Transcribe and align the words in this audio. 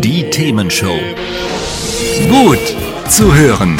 Die 0.00 0.30
Themenshow. 0.30 0.96
Gut 2.30 2.60
zu 3.08 3.34
hören. 3.34 3.76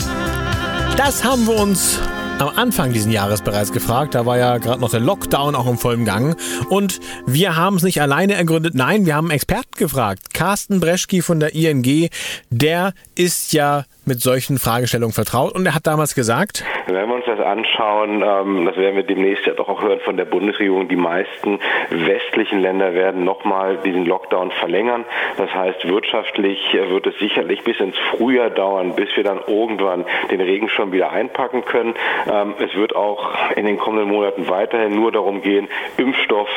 Das 0.97 1.23
haben 1.23 1.47
wir 1.47 1.57
uns 1.57 1.99
am 2.41 2.49
Anfang 2.57 2.93
dieses 2.93 3.13
Jahres 3.13 3.43
bereits 3.43 3.73
gefragt. 3.73 4.15
Da 4.15 4.25
war 4.25 4.39
ja 4.39 4.59
gerade 4.59 4.81
noch 4.81 4.91
der 4.91 5.01
Lockdown 5.01 5.55
auch 5.55 5.67
im 5.67 5.79
vollen 5.79 6.05
Gang. 6.05 6.37
Und 6.71 7.01
wir 7.27 7.57
haben 7.57 7.77
es 7.77 7.83
nicht 7.83 8.01
alleine 8.01 8.35
ergründet. 8.35 8.75
Nein, 8.75 9.05
wir 9.07 9.15
haben 9.15 9.27
einen 9.27 9.37
Experten 9.37 9.77
gefragt. 9.77 10.33
Carsten 10.33 10.81
Breschki 10.81 11.23
von 11.23 11.41
der 11.41 11.55
ING, 11.55 12.09
der 12.51 12.95
ist 13.15 13.53
ja 13.53 13.85
mit 14.05 14.23
solchen 14.23 14.59
Fragestellungen 14.59 15.13
vertraut 15.13 15.53
und 15.53 15.67
er 15.67 15.75
hat 15.75 15.87
damals 15.87 16.15
gesagt, 16.15 16.65
wenn 16.95 17.09
wir 17.09 17.15
uns 17.17 17.25
das 17.27 17.41
anschauen, 17.41 18.23
ähm, 18.23 18.67
das 18.67 18.77
werden 18.77 18.97
wir 18.97 19.03
demnächst 19.03 19.47
ja 19.47 19.55
doch 19.55 19.69
auch 19.69 19.83
hören 19.83 20.01
von 20.01 20.17
der 20.17 20.25
Bundesregierung, 20.25 20.89
die 20.89 20.97
meisten 20.97 21.59
westlichen 21.91 22.61
Länder 22.61 22.95
werden 22.95 23.25
nochmal 23.25 23.79
diesen 23.85 24.07
Lockdown 24.07 24.51
verlängern. 24.53 25.05
Das 25.37 25.53
heißt, 25.55 25.89
wirtschaftlich 25.89 26.73
wird 26.73 27.07
es 27.07 27.19
sicherlich 27.19 27.63
bis 27.65 27.79
ins 27.81 27.97
Frühjahr 28.11 28.51
dauern, 28.51 28.95
bis 28.95 29.09
wir 29.17 29.25
dann 29.25 29.41
irgendwann 29.47 30.05
den 30.31 30.41
Regenschirm 30.41 30.93
wieder 30.93 31.11
einpacken 31.11 31.65
können. 31.65 31.95
Ähm, 32.31 32.55
es 32.59 32.75
wird 32.75 32.95
auch 32.95 33.31
in 33.57 33.67
den 33.67 33.79
kommenden 33.79 34.09
Monaten 34.09 34.49
weiterhin 34.49 34.95
nur 34.95 35.13
darum 35.13 35.43
gehen, 35.43 35.69
Impfstoff, 35.97 36.49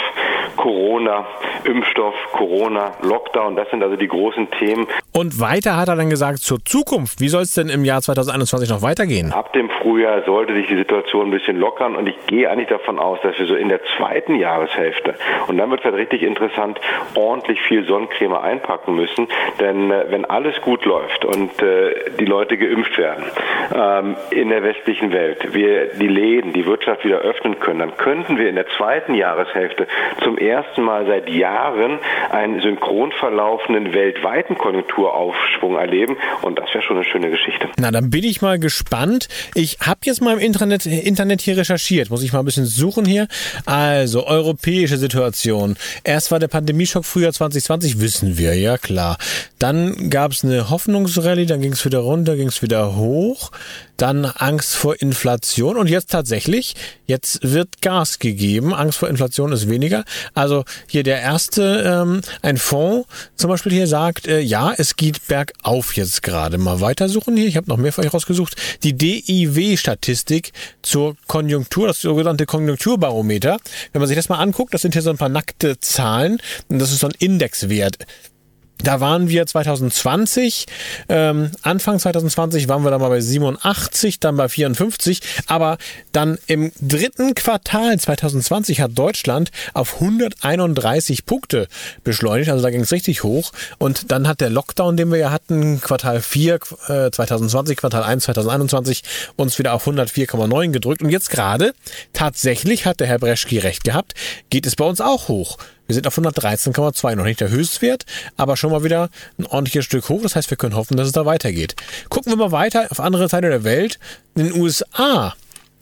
Corona, 0.57 1.25
Impfstoff, 1.65 2.15
Corona, 2.31 2.91
Lockdown, 3.01 3.55
das 3.55 3.69
sind 3.69 3.83
also 3.83 3.95
die 3.95 4.07
großen 4.07 4.49
Themen. 4.51 4.87
Und 5.15 5.39
weiter 5.39 5.77
hat 5.77 5.89
er 5.89 5.95
dann 5.95 6.09
gesagt, 6.09 6.39
zur 6.39 6.65
Zukunft, 6.65 7.21
wie 7.21 7.27
soll 7.27 7.43
es 7.43 7.53
denn 7.53 7.69
im 7.69 7.85
Jahr 7.85 8.01
2021 8.01 8.67
noch 8.67 8.81
weitergehen? 8.81 9.31
Ab 9.31 9.53
dem 9.53 9.69
Frühjahr 9.69 10.23
sollte 10.23 10.55
sich 10.55 10.65
die 10.65 10.75
Situation 10.75 11.27
ein 11.27 11.31
bisschen 11.31 11.59
lockern 11.59 11.95
und 11.95 12.07
ich 12.07 12.15
gehe 12.25 12.49
eigentlich 12.49 12.69
davon 12.69 12.97
aus, 12.97 13.19
dass 13.21 13.37
wir 13.37 13.45
so 13.45 13.53
in 13.53 13.69
der 13.69 13.81
zweiten 13.95 14.33
Jahreshälfte, 14.35 15.13
und 15.47 15.59
dann 15.59 15.69
wird 15.69 15.81
es 15.81 15.85
halt 15.85 15.97
richtig 15.97 16.23
interessant, 16.23 16.81
ordentlich 17.13 17.61
viel 17.61 17.85
Sonnencreme 17.85 18.33
einpacken 18.33 18.95
müssen, 18.95 19.27
denn 19.59 19.91
äh, 19.91 20.05
wenn 20.09 20.25
alles 20.25 20.59
gut 20.61 20.83
läuft 20.85 21.25
und 21.25 21.61
äh, 21.61 21.93
die 22.19 22.25
Leute 22.25 22.57
geimpft 22.57 22.97
werden 22.97 23.25
ähm, 23.71 24.15
in 24.31 24.49
der 24.49 24.63
westlichen 24.63 25.13
Welt, 25.13 25.53
wir 25.53 25.93
die 25.93 26.07
Läden, 26.07 26.53
die 26.53 26.65
Wirtschaft 26.65 27.05
wieder 27.05 27.19
öffnen 27.19 27.59
können, 27.59 27.79
dann 27.79 27.97
könnten 27.97 28.39
wir 28.39 28.49
in 28.49 28.55
der 28.55 28.67
zweiten 28.77 29.13
Jahreshälfte 29.13 29.85
zum 30.23 30.39
ersten 30.39 30.81
Mal 30.81 31.05
seit 31.05 31.29
Jahren 31.29 31.99
einen 32.31 32.61
synchron 32.61 33.11
verlaufenden 33.11 33.93
weltweiten 33.93 34.57
Konjunkturaufschwung 35.03 35.75
erleben 35.75 36.17
und 36.41 36.57
das 36.59 36.73
wäre 36.73 36.83
schon 36.83 36.97
eine 36.97 37.05
schöne 37.05 37.29
Geschichte. 37.29 37.69
Na, 37.77 37.91
dann 37.91 38.09
bin 38.09 38.23
ich 38.23 38.41
mal 38.41 38.59
gespannt. 38.59 39.27
Ich 39.55 39.77
habe 39.81 39.99
jetzt 40.03 40.21
mal 40.21 40.33
im 40.33 40.39
Internet, 40.39 40.85
Internet 40.85 41.41
hier 41.41 41.57
recherchiert. 41.57 42.09
Muss 42.09 42.23
ich 42.23 42.33
mal 42.33 42.39
ein 42.39 42.45
bisschen 42.45 42.65
suchen 42.65 43.05
hier. 43.05 43.27
Also, 43.65 44.25
europäische 44.25 44.97
Situation. 44.97 45.75
Erst 46.03 46.31
war 46.31 46.39
der 46.39 46.47
Pandemieschock 46.47 47.05
Frühjahr 47.05 47.33
2020, 47.33 47.99
wissen 47.99 48.37
wir, 48.37 48.55
ja 48.55 48.77
klar. 48.77 49.17
Dann 49.59 50.09
gab 50.09 50.31
es 50.31 50.43
eine 50.43 50.69
Hoffnungsrallye, 50.69 51.45
dann 51.45 51.61
ging 51.61 51.73
es 51.73 51.85
wieder 51.85 51.99
runter, 51.99 52.35
ging 52.35 52.47
es 52.47 52.61
wieder 52.61 52.95
hoch. 52.95 53.51
Dann 53.97 54.25
Angst 54.25 54.75
vor 54.75 54.99
Inflation 54.99 55.77
und 55.77 55.87
jetzt 55.87 56.11
tatsächlich, 56.11 56.75
jetzt 57.05 57.39
wird 57.43 57.81
Gas 57.81 58.19
gegeben. 58.19 58.73
Angst 58.73 58.97
vor 58.97 59.07
Inflation 59.07 59.51
ist 59.51 59.69
weniger. 59.69 60.03
Also 60.33 60.65
hier 60.87 61.03
der 61.03 61.21
erste, 61.21 61.83
ähm, 61.85 62.21
ein 62.41 62.57
Fonds 62.57 63.07
zum 63.35 63.49
Beispiel 63.49 63.71
hier 63.71 63.87
sagt, 63.87 64.27
äh, 64.27 64.39
ja, 64.39 64.73
es 64.75 64.92
geht 64.97 65.27
bergauf 65.27 65.95
jetzt 65.95 66.23
gerade. 66.23 66.57
Mal 66.57 66.81
weitersuchen 66.81 67.35
hier. 67.37 67.47
Ich 67.47 67.57
habe 67.57 67.69
noch 67.69 67.77
mehr 67.77 67.93
für 67.93 68.01
euch 68.01 68.13
rausgesucht. 68.13 68.55
Die 68.83 68.93
DIW-Statistik 68.93 70.51
zur 70.81 71.15
Konjunktur, 71.27 71.87
das 71.87 72.01
sogenannte 72.01 72.45
Konjunkturbarometer. 72.45 73.57
Wenn 73.91 73.99
man 73.99 74.07
sich 74.07 74.17
das 74.17 74.29
mal 74.29 74.39
anguckt, 74.39 74.73
das 74.73 74.81
sind 74.81 74.93
hier 74.93 75.01
so 75.01 75.09
ein 75.09 75.17
paar 75.17 75.29
nackte 75.29 75.79
Zahlen. 75.79 76.39
Und 76.69 76.79
das 76.79 76.91
ist 76.91 76.99
so 76.99 77.07
ein 77.07 77.13
Indexwert. 77.19 77.97
Da 78.79 78.99
waren 78.99 79.29
wir 79.29 79.45
2020, 79.45 80.65
ähm, 81.07 81.51
Anfang 81.61 81.99
2020 81.99 82.67
waren 82.67 82.83
wir 82.83 82.91
da 82.91 82.97
mal 82.97 83.09
bei 83.09 83.21
87, 83.21 84.19
dann 84.19 84.35
bei 84.35 84.49
54, 84.49 85.21
aber 85.47 85.77
dann 86.11 86.37
im 86.47 86.71
dritten 86.81 87.33
Quartal 87.33 87.97
2020 87.97 88.81
hat 88.81 88.91
Deutschland 88.95 89.51
auf 89.73 90.01
131 90.01 91.25
Punkte 91.25 91.67
beschleunigt, 92.03 92.49
also 92.49 92.61
da 92.61 92.71
ging 92.71 92.81
es 92.81 92.91
richtig 92.91 93.23
hoch 93.23 93.53
und 93.77 94.11
dann 94.11 94.27
hat 94.27 94.41
der 94.41 94.49
Lockdown, 94.49 94.97
den 94.97 95.11
wir 95.11 95.19
ja 95.19 95.31
hatten, 95.31 95.79
Quartal 95.79 96.21
4 96.21 96.59
äh, 96.87 97.11
2020, 97.11 97.77
Quartal 97.77 98.03
1 98.03 98.25
2021 98.25 99.03
uns 99.37 99.59
wieder 99.59 99.73
auf 99.73 99.87
104,9 99.87 100.71
gedrückt 100.71 101.01
und 101.01 101.09
jetzt 101.09 101.29
gerade 101.29 101.73
tatsächlich 102.11 102.85
hat 102.85 102.99
der 102.99 103.07
Herr 103.07 103.19
Breschki 103.19 103.59
recht 103.59 103.85
gehabt, 103.85 104.13
geht 104.49 104.65
es 104.65 104.75
bei 104.75 104.85
uns 104.85 104.99
auch 104.99 105.29
hoch. 105.29 105.57
Wir 105.93 105.97
sind 105.97 106.07
auf 106.07 106.17
113,2, 106.17 107.13
noch 107.13 107.23
nicht 107.23 107.39
der 107.39 107.51
Höchstwert, 107.51 108.07
aber 108.35 108.57
schon 108.57 108.71
mal 108.71 108.83
wieder 108.83 109.09
ein 109.37 109.45
ordentliches 109.45 109.85
Stück 109.85 110.09
hoch. 110.09 110.23
Das 110.23 110.35
heißt, 110.35 110.49
wir 110.49 110.57
können 110.57 110.75
hoffen, 110.75 110.97
dass 110.97 111.05
es 111.05 111.13
da 111.13 111.27
weitergeht. 111.27 111.75
Gucken 112.09 112.31
wir 112.31 112.37
mal 112.37 112.51
weiter 112.51 112.87
auf 112.89 112.99
andere 112.99 113.29
Seite 113.29 113.49
der 113.49 113.63
Welt. 113.63 113.99
In 114.33 114.45
den 114.45 114.59
USA 114.59 115.35